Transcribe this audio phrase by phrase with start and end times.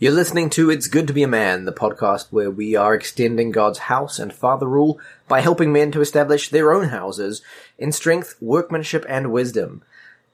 [0.00, 3.50] You're listening to It's Good to Be a Man, the podcast where we are extending
[3.50, 7.42] God's house and father rule by helping men to establish their own houses
[7.78, 9.82] in strength, workmanship, and wisdom.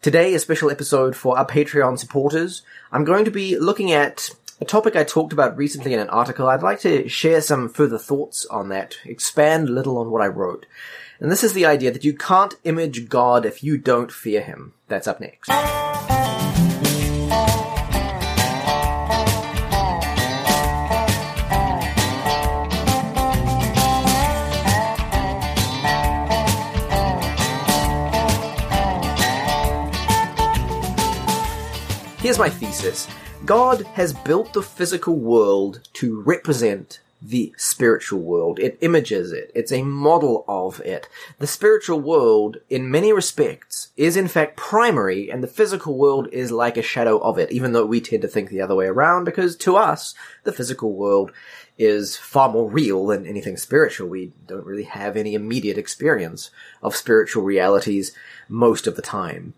[0.03, 2.61] Today, a special episode for our Patreon supporters.
[2.93, 4.29] I'm going to be looking at
[4.61, 6.47] a topic I talked about recently in an article.
[6.47, 10.27] I'd like to share some further thoughts on that, expand a little on what I
[10.27, 10.67] wrote.
[11.21, 14.75] And this is the idea that you can't image God if you don't fear Him.
[14.89, 15.49] That's up next.
[32.25, 33.07] Here's my thesis.
[33.45, 38.59] God has built the physical world to represent the spiritual world.
[38.59, 39.53] It images it.
[39.55, 41.07] It's a model of it.
[41.39, 46.51] The spiritual world, in many respects, is in fact primary, and the physical world is
[46.51, 49.25] like a shadow of it, even though we tend to think the other way around,
[49.25, 50.15] because to us,
[50.45, 51.31] the physical world
[51.77, 54.09] is far more real than anything spiritual.
[54.09, 56.51] We don't really have any immediate experience
[56.83, 58.17] of spiritual realities
[58.49, 59.53] most of the time.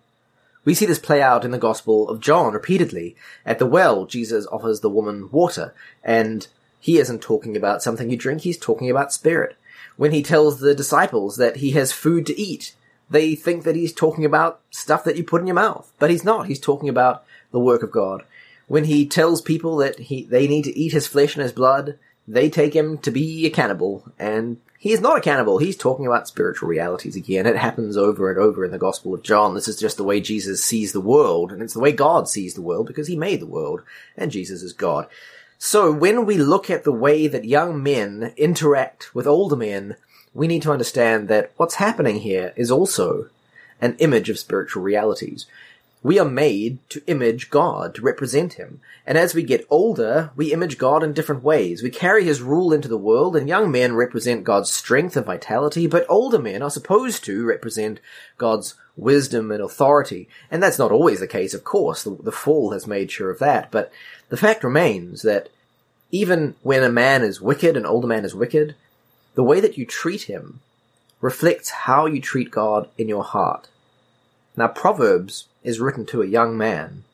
[0.66, 3.16] We see this play out in the Gospel of John repeatedly.
[3.46, 6.46] At the well, Jesus offers the woman water, and
[6.80, 9.56] he isn't talking about something you drink, he's talking about spirit.
[9.96, 12.74] When he tells the disciples that he has food to eat,
[13.08, 16.24] they think that he's talking about stuff that you put in your mouth, but he's
[16.24, 16.48] not.
[16.48, 18.24] He's talking about the work of God.
[18.66, 21.96] When he tells people that he, they need to eat his flesh and his blood,
[22.28, 25.58] they take him to be a cannibal, and he is not a cannibal.
[25.58, 27.46] He's talking about spiritual realities again.
[27.46, 29.54] It happens over and over in the Gospel of John.
[29.54, 32.54] This is just the way Jesus sees the world, and it's the way God sees
[32.54, 33.82] the world because he made the world,
[34.16, 35.06] and Jesus is God.
[35.58, 39.96] So when we look at the way that young men interact with older men,
[40.34, 43.30] we need to understand that what's happening here is also
[43.80, 45.46] an image of spiritual realities.
[46.02, 48.80] We are made to image God, to represent Him.
[49.06, 51.82] And as we get older, we image God in different ways.
[51.82, 55.86] We carry His rule into the world, and young men represent God's strength and vitality,
[55.86, 58.00] but older men are supposed to represent
[58.38, 60.28] God's wisdom and authority.
[60.50, 62.02] And that's not always the case, of course.
[62.02, 63.70] The, the fall has made sure of that.
[63.70, 63.90] But
[64.28, 65.48] the fact remains that
[66.10, 68.74] even when a man is wicked, an older man is wicked,
[69.34, 70.60] the way that you treat him
[71.20, 73.68] reflects how you treat God in your heart.
[74.56, 77.04] Now, Proverbs is written to a young man.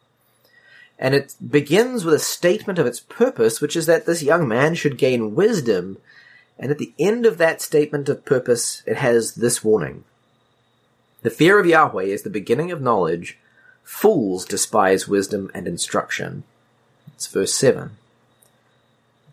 [0.99, 4.77] And it begins with a statement of its purpose, which is that this young man
[4.77, 5.99] should gain wisdom.
[6.59, 10.05] And at the end of that statement of purpose, it has this warning.
[11.23, 13.39] The fear of Yahweh is the beginning of knowledge.
[13.83, 16.45] Fools despise wisdom and instruction.
[17.15, 17.91] It's verse 7.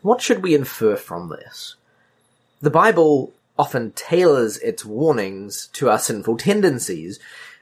[0.01, 1.75] What should we infer from this?
[2.61, 7.19] The Bible often tailors its warnings to our sinful tendencies,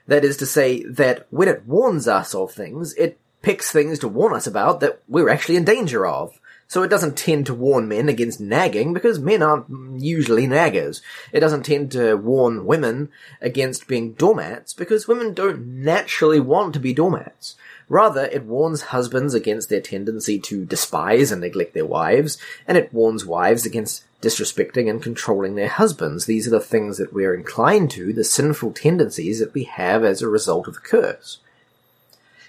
[0.08, 4.08] that is to say, that when it warns us of things, it picks things to
[4.08, 6.40] warn us about that we're actually in danger of.
[6.66, 11.00] So it doesn't tend to warn men against nagging because men aren't usually naggers.
[11.32, 13.10] It doesn't tend to warn women
[13.40, 17.56] against being doormats because women don't naturally want to be doormats.
[17.88, 22.92] Rather, it warns husbands against their tendency to despise and neglect their wives, and it
[22.92, 26.26] warns wives against disrespecting and controlling their husbands.
[26.26, 30.20] These are the things that we're inclined to, the sinful tendencies that we have as
[30.20, 31.38] a result of the curse.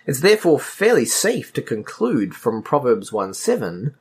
[0.05, 3.93] It's therefore fairly safe to conclude from Proverbs 1 7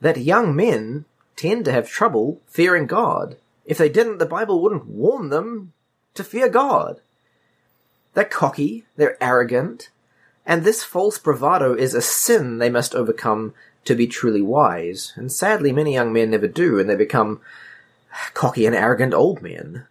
[0.00, 1.04] that young men
[1.36, 3.36] tend to have trouble fearing God.
[3.64, 5.72] If they didn't, the Bible wouldn't warn them
[6.14, 7.00] to fear God.
[8.14, 9.90] They're cocky, they're arrogant,
[10.46, 13.52] and this false bravado is a sin they must overcome
[13.84, 15.12] to be truly wise.
[15.16, 17.40] And sadly, many young men never do, and they become
[18.32, 19.86] cocky and arrogant old men.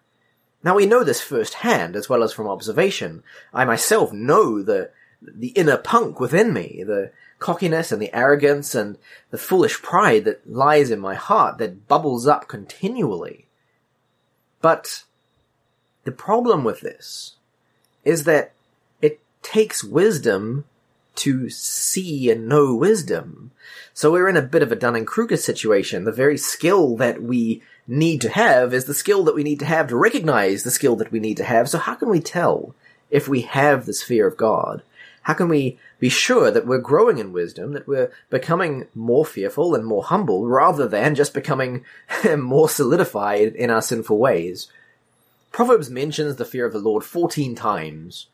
[0.64, 3.22] Now we know this firsthand, as well as from observation.
[3.54, 4.90] I myself know the,
[5.22, 8.98] the inner punk within me, the cockiness and the arrogance and
[9.30, 13.46] the foolish pride that lies in my heart that bubbles up continually.
[14.62, 15.04] But
[16.06, 17.36] the problem with this
[18.04, 18.55] is that
[19.46, 20.66] takes wisdom
[21.14, 23.52] to see and know wisdom.
[23.94, 26.04] So we're in a bit of a Dunning-Kruger situation.
[26.04, 29.66] The very skill that we need to have is the skill that we need to
[29.66, 31.70] have to recognize the skill that we need to have.
[31.70, 32.74] So how can we tell
[33.12, 34.82] if we have this fear of God?
[35.22, 39.76] How can we be sure that we're growing in wisdom, that we're becoming more fearful
[39.76, 41.86] and more humble rather than just becoming
[42.38, 44.68] more solidified in our sinful ways?
[45.52, 48.28] Proverbs mentions the fear of the Lord 14 times.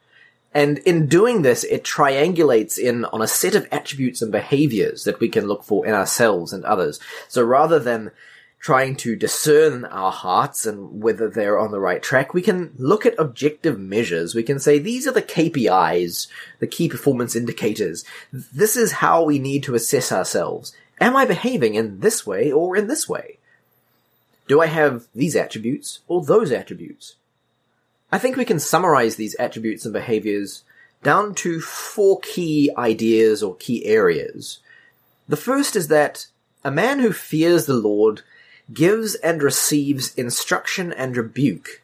[0.53, 5.19] And in doing this, it triangulates in on a set of attributes and behaviors that
[5.19, 6.99] we can look for in ourselves and others.
[7.29, 8.11] So rather than
[8.59, 13.05] trying to discern our hearts and whether they're on the right track, we can look
[13.05, 14.35] at objective measures.
[14.35, 16.27] We can say these are the KPIs,
[16.59, 18.05] the key performance indicators.
[18.31, 20.75] This is how we need to assess ourselves.
[20.99, 23.39] Am I behaving in this way or in this way?
[24.47, 27.15] Do I have these attributes or those attributes?
[28.11, 30.63] I think we can summarize these attributes and behaviors
[31.03, 34.59] down to four key ideas or key areas.
[35.27, 36.27] The first is that
[36.63, 38.21] a man who fears the Lord
[38.73, 41.81] gives and receives instruction and rebuke.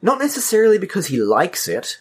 [0.00, 2.00] Not necessarily because he likes it.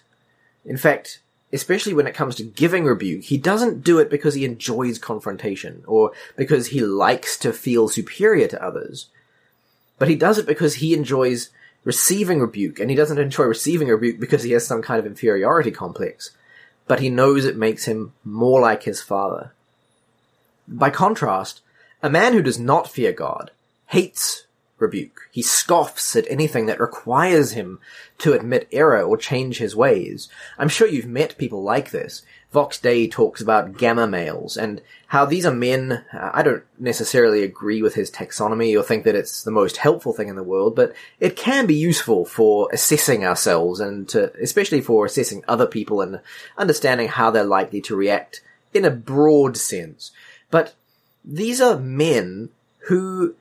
[0.65, 1.21] In fact,
[1.53, 5.83] especially when it comes to giving rebuke, he doesn't do it because he enjoys confrontation
[5.87, 9.07] or because he likes to feel superior to others.
[9.97, 11.49] But he does it because he enjoys
[11.87, 15.71] receiving rebuke, and he doesn't enjoy receiving rebuke because he has some kind of inferiority
[15.71, 16.31] complex.
[16.85, 19.53] But he knows it makes him more like his father.
[20.67, 21.61] By contrast,
[22.03, 23.51] a man who does not fear God
[23.85, 24.46] hates
[24.79, 25.29] rebuke.
[25.31, 27.79] He scoffs at anything that requires him
[28.19, 30.29] to admit error or change his ways.
[30.57, 32.23] I'm sure you've met people like this.
[32.51, 36.05] Vox Day talks about gamma males and how these are men.
[36.13, 40.13] Uh, I don't necessarily agree with his taxonomy or think that it's the most helpful
[40.13, 44.81] thing in the world, but it can be useful for assessing ourselves and to, especially
[44.81, 46.21] for assessing other people and
[46.57, 48.41] understanding how they're likely to react
[48.73, 50.11] in a broad sense.
[50.49, 50.73] But
[51.25, 52.49] these are men
[52.87, 53.35] who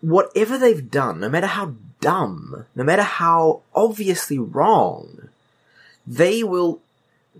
[0.00, 5.28] whatever they've done, no matter how dumb, no matter how obviously wrong,
[6.06, 6.80] they will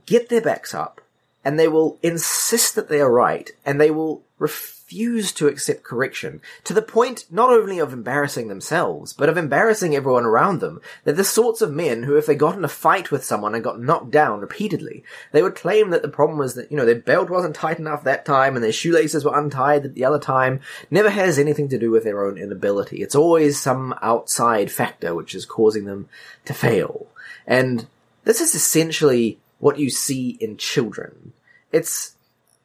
[0.06, 1.00] get their backs up
[1.44, 6.40] and they will insist that they are right and they will refuse to accept correction
[6.64, 10.80] to the point not only of embarrassing themselves, but of embarrassing everyone around them.
[11.04, 13.64] They're the sorts of men who, if they got in a fight with someone and
[13.64, 16.94] got knocked down repeatedly, they would claim that the problem was that, you know, their
[16.94, 20.60] belt wasn't tight enough that time and their shoelaces were untied the other time.
[20.90, 23.02] Never has anything to do with their own inability.
[23.02, 26.08] It's always some outside factor which is causing them
[26.44, 27.06] to fail.
[27.46, 27.86] And
[28.24, 31.32] this is essentially what you see in children.
[31.72, 32.14] It's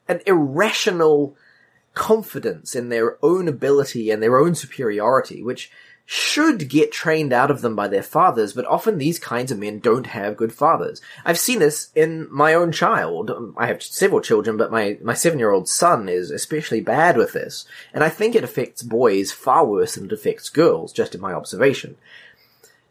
[0.08, 1.36] an irrational
[1.94, 5.72] confidence in their own ability and their own superiority, which
[6.06, 9.80] should get trained out of them by their fathers, but often these kinds of men
[9.80, 11.02] don't have good fathers.
[11.24, 13.32] I've seen this in my own child.
[13.56, 17.32] I have several children, but my, my seven year old son is especially bad with
[17.34, 17.66] this.
[17.94, 21.34] And I think it affects boys far worse than it affects girls, just in my
[21.34, 21.96] observation.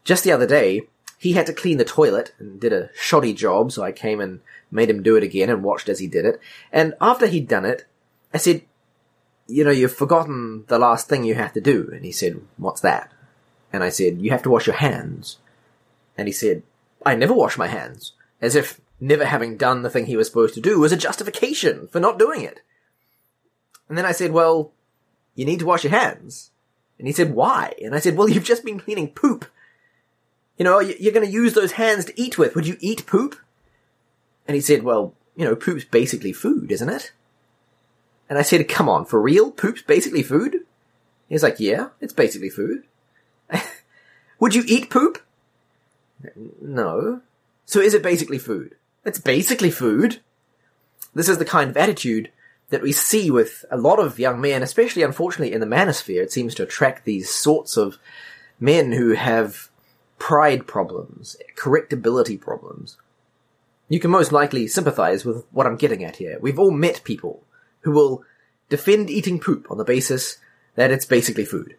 [0.03, 0.87] Just the other day,
[1.23, 4.41] he had to clean the toilet and did a shoddy job, so I came and
[4.69, 6.37] made him do it again and watched as he did it.
[6.69, 7.85] And after he'd done it,
[8.33, 8.63] I said,
[9.47, 11.89] you know, you've forgotten the last thing you have to do.
[11.93, 13.09] And he said, what's that?
[13.71, 15.37] And I said, you have to wash your hands.
[16.17, 16.63] And he said,
[17.05, 18.11] I never wash my hands.
[18.41, 21.87] As if never having done the thing he was supposed to do was a justification
[21.87, 22.59] for not doing it.
[23.87, 24.73] And then I said, well,
[25.35, 26.51] you need to wash your hands.
[26.99, 27.73] And he said, why?
[27.81, 29.45] And I said, well, you've just been cleaning poop.
[30.63, 32.55] You know, you're going to use those hands to eat with.
[32.55, 33.35] Would you eat poop?
[34.47, 37.11] And he said, well, you know, poop's basically food, isn't it?
[38.29, 39.51] And I said, come on, for real?
[39.51, 40.59] Poop's basically food?
[41.27, 42.85] He's like, yeah, it's basically food.
[44.39, 45.21] Would you eat poop?
[46.61, 47.19] No.
[47.65, 48.75] So is it basically food?
[49.03, 50.21] It's basically food.
[51.13, 52.31] This is the kind of attitude
[52.69, 56.23] that we see with a lot of young men, especially unfortunately in the manosphere.
[56.23, 57.97] It seems to attract these sorts of
[58.61, 59.69] men who have
[60.23, 62.95] pride problems, correctability problems.
[63.89, 66.37] You can most likely sympathize with what I'm getting at here.
[66.39, 67.43] We've all met people
[67.81, 68.23] who will
[68.69, 70.37] defend eating poop on the basis
[70.75, 71.75] that it's basically food.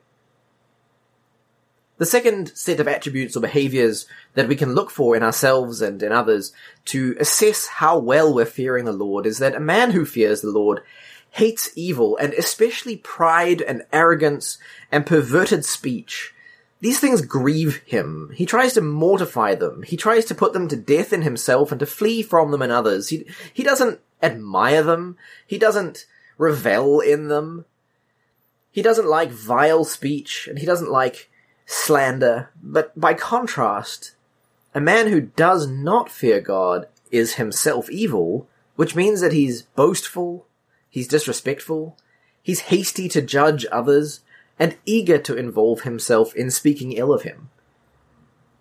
[1.96, 6.02] The second set of attributes or behaviors that we can look for in ourselves and
[6.02, 6.52] in others
[6.92, 10.50] to assess how well we're fearing the Lord is that a man who fears the
[10.50, 10.82] Lord
[11.30, 14.58] hates evil and especially pride and arrogance
[14.92, 16.34] and perverted speech.
[16.84, 18.30] These things grieve him.
[18.34, 19.84] He tries to mortify them.
[19.84, 22.70] He tries to put them to death in himself and to flee from them in
[22.70, 23.08] others.
[23.08, 23.24] He,
[23.54, 25.16] he doesn't admire them.
[25.46, 26.04] He doesn't
[26.36, 27.64] revel in them.
[28.70, 31.30] He doesn't like vile speech and he doesn't like
[31.64, 32.50] slander.
[32.62, 34.14] But by contrast,
[34.74, 40.46] a man who does not fear God is himself evil, which means that he's boastful,
[40.90, 41.96] he's disrespectful,
[42.42, 44.20] he's hasty to judge others,
[44.58, 47.50] and eager to involve himself in speaking ill of him.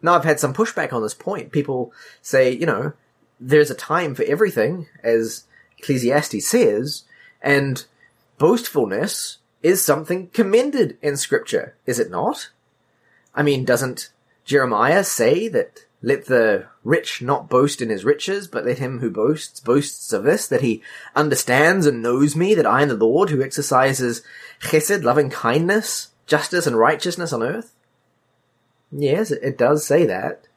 [0.02, 1.52] Now I've had some pushback on this point.
[1.52, 2.94] People say, you know,
[3.40, 5.46] there's a time for everything, as
[5.80, 7.04] Ecclesiastes says,
[7.42, 7.86] and
[8.38, 12.50] boastfulness is something commended in scripture, is it not?
[13.34, 14.12] I mean, doesn't
[14.46, 19.10] Jeremiah say that let the rich not boast in his riches, but let him who
[19.10, 20.84] boasts boasts of this, that he
[21.16, 24.22] understands and knows me, that I am the Lord who exercises
[24.60, 27.74] chesed, loving kindness, justice and righteousness on earth?
[28.92, 30.48] Yes, it does say that.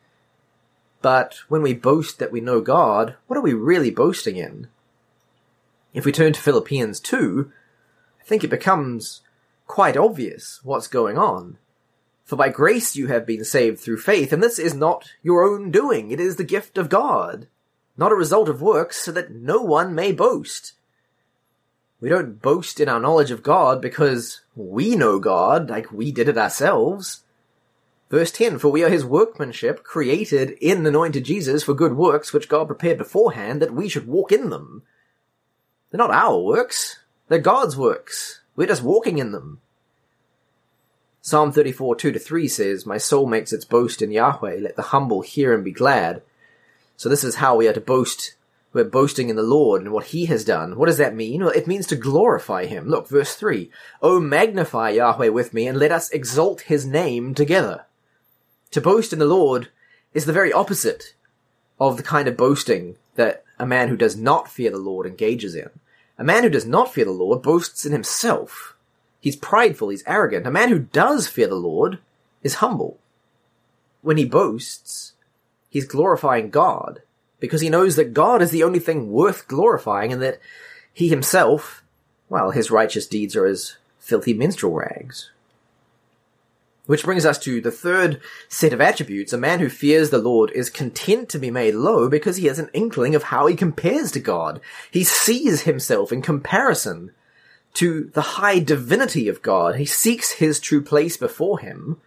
[1.01, 4.67] But when we boast that we know God, what are we really boasting in?
[5.95, 7.53] If we turn to Philippians 2,
[8.21, 9.21] I think it becomes
[9.69, 11.59] quite obvious what's going on.
[12.27, 15.71] For by grace you have been saved through faith, and this is not your own
[15.71, 17.47] doing, it is the gift of God,
[17.97, 20.73] not a result of works, so that no one may boast.
[22.01, 26.29] We don't boast in our knowledge of God because we know God, like we did
[26.29, 27.23] it ourselves.
[28.11, 32.33] Verse 10, For we are his workmanship, created in the anointed Jesus for good works,
[32.33, 34.83] which God prepared beforehand that we should walk in them.
[35.91, 38.41] They're not our works, they're God's works.
[38.57, 39.61] We're just walking in them.
[41.27, 44.83] Psalm 34, 2 to 3 says, My soul makes its boast in Yahweh, let the
[44.83, 46.23] humble hear and be glad.
[46.97, 48.37] So this is how we are to boast
[48.73, 50.77] we're boasting in the Lord and what He has done.
[50.77, 51.43] What does that mean?
[51.43, 52.87] Well, it means to glorify Him.
[52.87, 53.69] Look, verse 3.
[54.01, 57.87] Oh, magnify Yahweh with me and let us exalt His name together.
[58.71, 59.71] To boast in the Lord
[60.15, 61.17] is the very opposite
[61.81, 65.57] of the kind of boasting that a man who does not fear the Lord engages
[65.57, 65.71] in.
[66.19, 68.76] A man who does not fear the Lord boasts in himself.
[69.27, 70.47] He's prideful, he's arrogant.
[70.47, 71.99] A man who does fear the Lord
[72.45, 72.97] is humble.
[74.01, 75.15] When he boasts,
[75.69, 77.03] he's glorifying God
[77.41, 80.39] because he knows that God is the only thing worth glorifying and that
[80.95, 81.83] he himself,
[82.29, 85.33] well, his righteous deeds are as filthy minstrel rags.
[86.87, 89.33] Which brings us to the third set of attributes.
[89.33, 92.61] A man who fears the Lord is content to be made low because he has
[92.61, 94.61] an inkling of how he compares to God.
[94.89, 97.11] He sees himself in comparison
[97.77, 99.77] to the high divinity of God.
[99.77, 102.01] He seeks his true place before him.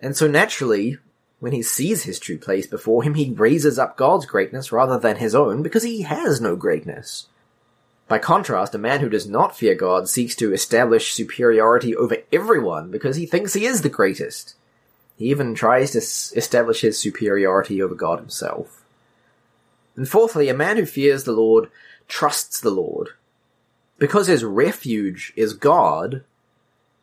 [0.00, 0.98] And so naturally,
[1.40, 5.16] when he sees his true place before him, he raises up God's greatness rather than
[5.16, 7.28] his own because he has no greatness.
[8.08, 12.90] By contrast, a man who does not fear God seeks to establish superiority over everyone
[12.90, 14.54] because he thinks he is the greatest.
[15.16, 15.98] He even tries to
[16.38, 18.82] establish his superiority over God himself.
[19.96, 21.70] And fourthly, a man who fears the Lord
[22.06, 23.10] trusts the Lord.
[23.98, 26.24] Because his refuge is God,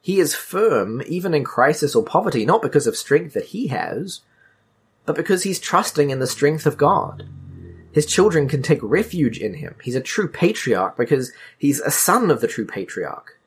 [0.02, 4.22] he is firm even in crisis or poverty, not because of strength that he has,
[5.06, 7.28] but because he's trusting in the strength of God.
[7.92, 9.76] His children can take refuge in him.
[9.84, 13.38] He's a true patriarch because he's a son of the true patriarch.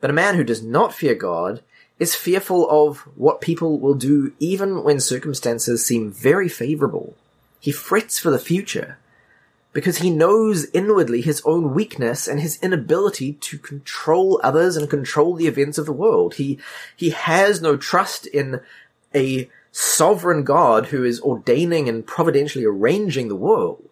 [0.00, 1.62] But a man who does not fear God
[1.98, 7.14] is fearful of what people will do even when circumstances seem very favorable.
[7.60, 8.98] He frets for the future
[9.76, 15.34] because he knows inwardly his own weakness and his inability to control others and control
[15.34, 16.36] the events of the world.
[16.36, 16.58] He,
[16.96, 18.62] he has no trust in
[19.14, 23.90] a sovereign God who is ordaining and providentially arranging the world.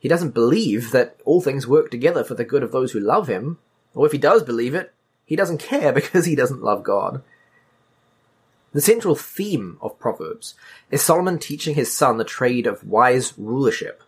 [0.00, 3.28] He doesn't believe that all things work together for the good of those who love
[3.28, 3.58] him,
[3.94, 4.92] or if he does believe it,
[5.24, 7.22] he doesn't care because he doesn't love God.
[8.72, 10.56] The central theme of Proverbs
[10.90, 14.02] is Solomon teaching his son the trade of wise rulership,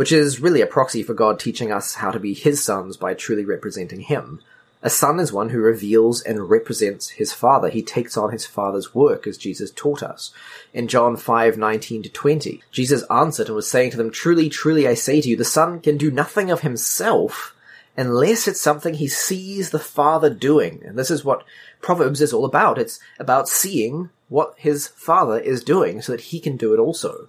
[0.00, 3.12] which is really a proxy for God teaching us how to be his sons by
[3.12, 4.40] truly representing him.
[4.82, 7.68] A son is one who reveals and represents his father.
[7.68, 10.32] He takes on his father's work as Jesus taught us.
[10.72, 14.88] In John 5, 19 to 20, Jesus answered and was saying to them, Truly, truly
[14.88, 17.54] I say to you, the son can do nothing of himself
[17.94, 20.80] unless it's something he sees the father doing.
[20.82, 21.44] And this is what
[21.82, 22.78] Proverbs is all about.
[22.78, 27.28] It's about seeing what his father is doing so that he can do it also.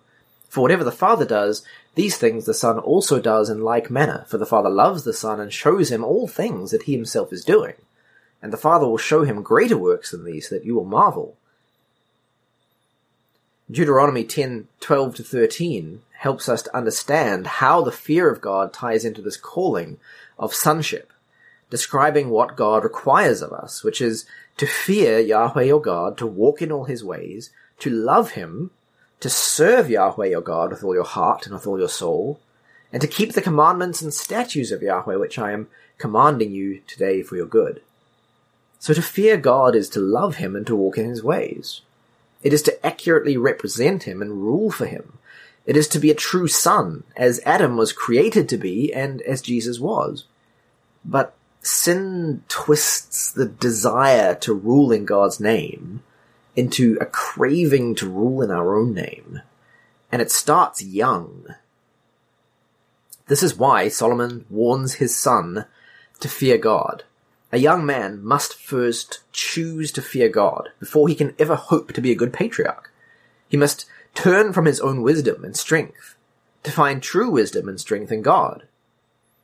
[0.51, 1.63] For whatever the father does,
[1.95, 5.39] these things the Son also does in like manner, for the Father loves the Son
[5.39, 7.75] and shows him all things that he himself is doing.
[8.41, 11.37] And the Father will show him greater works than these, that you will marvel.
[13.71, 19.05] Deuteronomy 10, 12 to 13 helps us to understand how the fear of God ties
[19.05, 19.99] into this calling
[20.37, 21.13] of sonship,
[21.69, 24.25] describing what God requires of us, which is
[24.57, 28.71] to fear Yahweh your God, to walk in all his ways, to love him,
[29.21, 32.39] to serve Yahweh your God with all your heart and with all your soul,
[32.91, 37.21] and to keep the commandments and statutes of Yahweh which I am commanding you today
[37.21, 37.81] for your good.
[38.79, 41.81] So to fear God is to love him and to walk in his ways.
[42.41, 45.19] It is to accurately represent him and rule for him.
[45.67, 49.41] It is to be a true son, as Adam was created to be and as
[49.41, 50.25] Jesus was.
[51.05, 56.01] But sin twists the desire to rule in God's name
[56.55, 59.41] into a craving to rule in our own name.
[60.11, 61.45] And it starts young.
[63.27, 65.65] This is why Solomon warns his son
[66.19, 67.03] to fear God.
[67.53, 72.01] A young man must first choose to fear God before he can ever hope to
[72.01, 72.91] be a good patriarch.
[73.47, 76.15] He must turn from his own wisdom and strength
[76.63, 78.67] to find true wisdom and strength in God.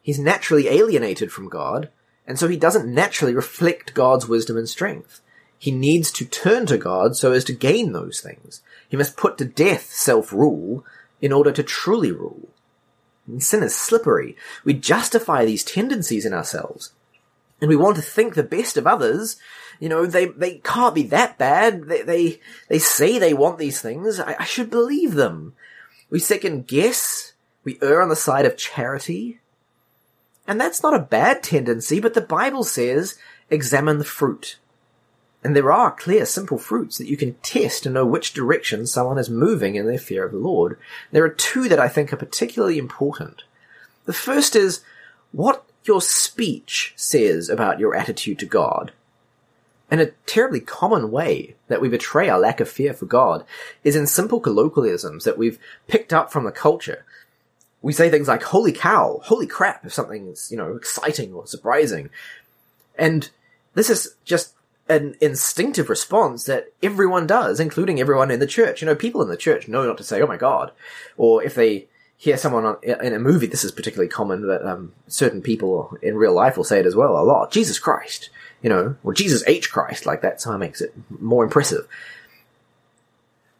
[0.02, 1.90] He's naturally alienated from God,
[2.28, 5.22] And so he doesn't naturally reflect God's wisdom and strength.
[5.58, 8.62] He needs to turn to God so as to gain those things.
[8.88, 10.86] He must put to death self-rule
[11.22, 12.50] in order to truly rule.
[13.26, 14.38] And sin is slippery.
[14.64, 16.94] We justify these tendencies in ourselves.
[17.60, 19.38] And we want to think the best of others.
[19.80, 21.88] You know, they, they can't be that bad.
[21.88, 24.20] They, they, they say they want these things.
[24.20, 25.54] I, I should believe them.
[26.10, 27.34] We second guess.
[27.64, 29.40] We err on the side of charity.
[30.48, 33.18] And that's not a bad tendency, but the Bible says,
[33.50, 34.58] examine the fruit.
[35.44, 39.18] And there are clear, simple fruits that you can test to know which direction someone
[39.18, 40.78] is moving in their fear of the Lord.
[41.12, 43.44] There are two that I think are particularly important.
[44.06, 44.82] The first is
[45.32, 48.92] what your speech says about your attitude to God.
[49.90, 53.46] And a terribly common way that we betray our lack of fear for God
[53.86, 57.06] is in simple colloquialisms that we've picked up from the culture.
[57.82, 62.10] We say things like, holy cow, holy crap, if something's, you know, exciting or surprising.
[62.98, 63.30] And
[63.76, 64.56] this is just
[64.90, 68.82] an instinctive response that everyone does, including everyone in the church.
[68.82, 70.72] You know, people in the church know not to say, oh my god.
[71.18, 74.94] Or if they hear someone on, in a movie, this is particularly common, but um,
[75.08, 77.52] certain people in real life will say it as well a lot.
[77.52, 78.30] Jesus Christ,
[78.62, 81.88] you know, or Jesus H Christ, like that somehow makes it more impressive.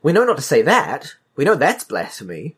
[0.02, 1.16] We know not to say that.
[1.36, 2.56] We know that's blasphemy,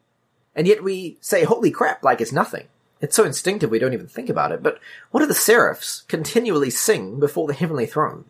[0.56, 2.68] and yet we say holy crap like it's nothing.
[3.02, 4.64] It's so instinctive we don't even think about it.
[4.64, 4.80] But
[5.12, 8.26] what do the seraphs continually sing before the heavenly throne?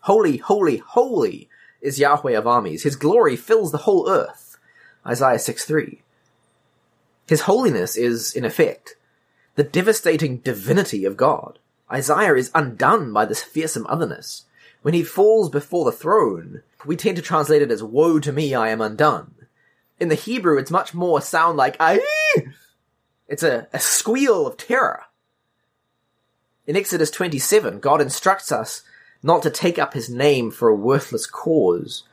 [0.00, 1.48] Holy, holy, holy
[1.80, 2.82] is Yahweh of armies.
[2.82, 4.58] His glory fills the whole earth.
[5.06, 6.02] Isaiah 6 3.
[7.28, 8.96] His holiness is, in effect,
[9.54, 11.58] the devastating divinity of God.
[11.90, 14.44] Isaiah is undone by this fearsome otherness.
[14.82, 18.54] When he falls before the throne, we tend to translate it as, Woe to me,
[18.54, 19.34] I am undone.
[19.98, 22.00] In the Hebrew, it's much more sound like, Aye!
[23.28, 25.02] It's a, a squeal of terror.
[26.66, 28.82] In Exodus 27, God instructs us
[29.22, 32.04] not to take up his name for a worthless cause,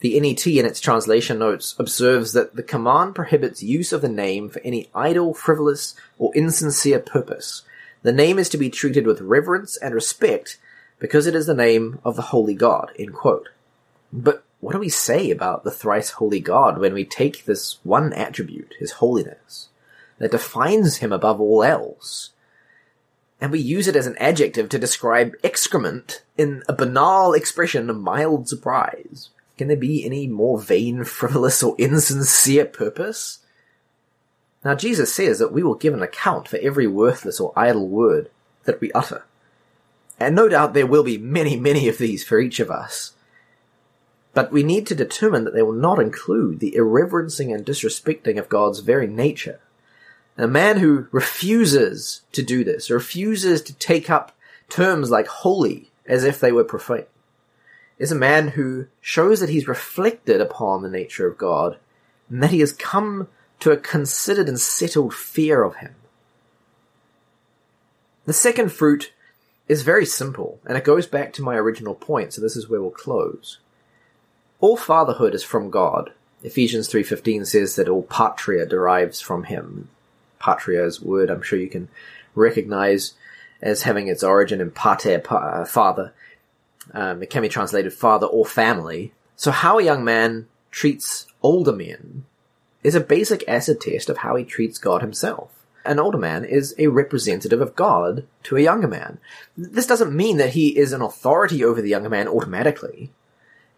[0.00, 4.48] the NET in its translation notes observes that the command prohibits use of the name
[4.48, 7.62] for any idle, frivolous, or insincere purpose.
[8.02, 10.58] The name is to be treated with reverence and respect
[10.98, 12.92] because it is the name of the holy God.
[14.10, 18.14] But what do we say about the thrice holy God when we take this one
[18.14, 19.68] attribute, his holiness,
[20.18, 22.30] that defines him above all else,
[23.40, 27.98] and we use it as an adjective to describe excrement in a banal expression of
[27.98, 29.30] mild surprise?
[29.56, 33.38] Can there be any more vain, frivolous, or insincere purpose?
[34.64, 38.30] Now Jesus says that we will give an account for every worthless or idle word
[38.64, 39.24] that we utter.
[40.18, 43.14] And no doubt there will be many, many of these for each of us.
[44.34, 48.48] But we need to determine that they will not include the irreverencing and disrespecting of
[48.48, 49.60] God's very nature.
[50.40, 54.34] And a man who refuses to do this, refuses to take up
[54.70, 57.04] terms like holy as if they were profane,
[57.98, 61.76] is a man who shows that he's reflected upon the nature of God
[62.30, 65.94] and that he has come to a considered and settled fear of him.
[68.24, 69.12] The second fruit
[69.68, 72.80] is very simple, and it goes back to my original point, so this is where
[72.80, 73.58] we'll close.
[74.58, 76.14] All fatherhood is from God.
[76.42, 79.90] Ephesians 3.15 says that all patria derives from him.
[80.40, 81.88] Patria is a word I'm sure you can
[82.34, 83.14] recognize
[83.62, 85.20] as having its origin in pater,
[85.68, 86.12] father,
[86.92, 89.12] um, it can be translated father or family.
[89.36, 92.24] So how a young man treats older men
[92.82, 95.50] is a basic acid test of how he treats God himself.
[95.84, 99.18] An older man is a representative of God to a younger man.
[99.56, 103.10] This doesn't mean that he is an authority over the younger man automatically.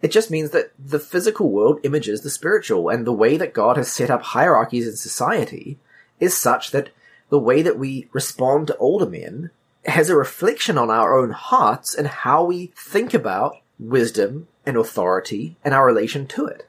[0.01, 3.77] It just means that the physical world images the spiritual, and the way that God
[3.77, 5.77] has set up hierarchies in society
[6.19, 6.89] is such that
[7.29, 9.51] the way that we respond to older men
[9.85, 15.57] has a reflection on our own hearts and how we think about wisdom and authority
[15.63, 16.67] and our relation to it.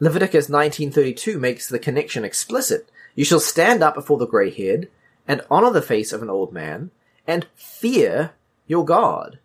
[0.00, 2.90] Leviticus 19:32 makes the connection explicit.
[3.14, 4.88] You shall stand up before the grey head
[5.26, 6.90] and honor the face of an old man
[7.26, 8.32] and fear
[8.66, 9.38] your God.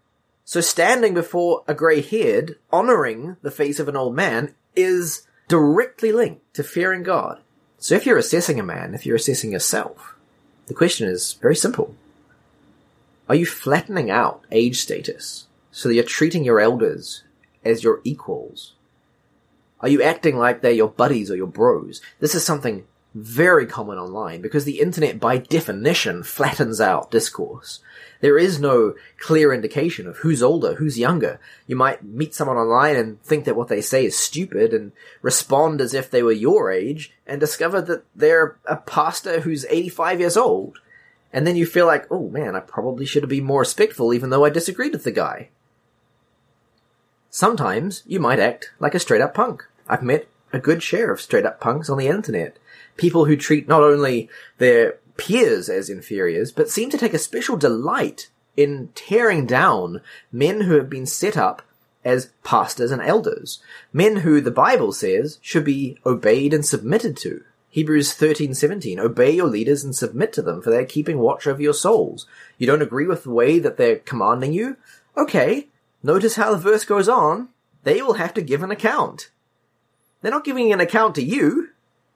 [0.44, 6.12] So standing before a grey head, honoring the face of an old man is directly
[6.12, 7.40] linked to fearing God.
[7.82, 10.16] So if you're assessing a man, if you're assessing yourself,
[10.68, 11.96] the question is very simple.
[13.28, 17.24] Are you flattening out age status so that you're treating your elders
[17.66, 18.74] as your equals?
[19.80, 22.02] Are you acting like they're your buddies or your bros?
[22.20, 27.80] This is something very common online because the internet by definition flattens out discourse.
[28.22, 31.40] There is no clear indication of who's older, who's younger.
[31.68, 35.82] You might meet someone online and think that what they say is stupid and respond
[35.82, 40.38] as if they were your age and discover that they're a pastor who's 85 years
[40.38, 40.80] old
[41.34, 44.30] And then you feel like, oh man, I probably should have been more respectful even
[44.30, 45.50] though I disagreed with the guy.
[47.30, 49.66] Sometimes you might act like a straight up punk.
[49.88, 52.58] I've met a good share of straight up punks on the internet.
[53.02, 57.58] People who treat not only their peers as inferiors, but seem to take a special
[57.58, 61.64] delight in tearing down men who have been set up
[62.06, 63.60] as pastors and elders.
[63.92, 67.44] Men who the Bible says should be obeyed and submitted to.
[67.72, 71.74] Hebrews 13:17 Obey your leaders and submit to them for they're keeping watch over your
[71.74, 72.28] souls.
[72.60, 74.78] You don't agree with the way that they're commanding you?
[75.18, 75.70] Okay.
[76.04, 77.50] Notice how the verse goes on.
[77.82, 79.32] They will have to give an account.
[80.22, 81.70] They're not giving an account to you.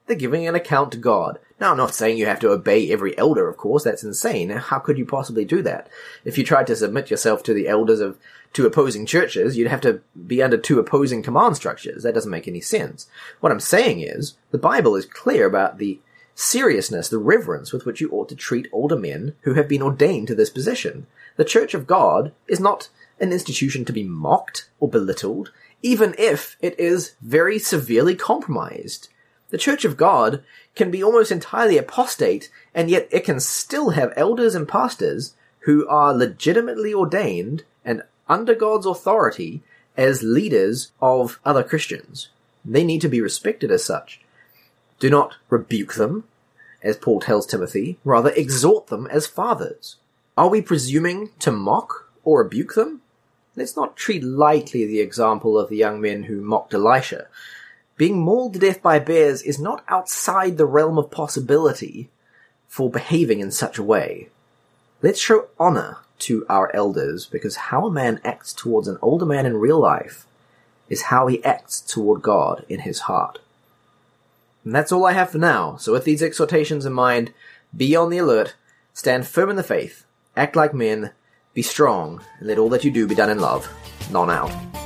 [0.08, 1.40] They're giving an account to God.
[1.60, 3.84] Now, I'm not saying you have to obey every elder, of course.
[3.84, 4.50] That's insane.
[4.50, 5.88] How could you possibly do that?
[6.24, 8.20] If you tried to submit yourself to the elders of
[8.54, 12.04] two opposing churches, you'd have to be under two opposing command structures.
[12.04, 13.08] That doesn't make any sense.
[13.40, 16.00] What I'm saying is, the Bible is clear about the
[16.36, 20.28] seriousness, the reverence with which you ought to treat older men who have been ordained
[20.28, 21.08] to this position.
[21.38, 22.90] The Church of God is not
[23.20, 29.10] an institution to be mocked or belittled, even if it is very severely compromised.
[29.50, 30.44] The Church of God
[30.76, 35.88] can be almost entirely apostate, and yet it can still have elders and pastors who
[35.88, 39.62] are legitimately ordained and under God's authority
[39.96, 42.30] as leaders of other Christians.
[42.64, 44.22] They need to be respected as such.
[45.00, 46.26] Do not rebuke them,
[46.82, 49.98] as Paul tells Timothy, rather exhort them as fathers.
[50.38, 53.02] Are we presuming to mock or rebuke them?
[53.56, 57.28] Let's not treat lightly the example of the young men who mocked Elisha.
[57.98, 62.10] Being mauled to death by bears is not outside the realm of possibility
[62.68, 64.30] for behaving in such a way.
[65.02, 69.46] Let's show honor to our elders because how a man acts towards an older man
[69.46, 70.26] in real life
[70.90, 73.40] is how he acts toward God in his heart.
[74.66, 75.78] And that's all I have for now.
[75.78, 77.34] So with these exhortations in mind,
[77.76, 78.56] be on the alert,
[78.94, 80.06] stand firm in the faith,
[80.36, 81.12] act like men,
[81.54, 83.70] be strong, and let all that you do be done in love.
[84.10, 84.85] Bnonn out.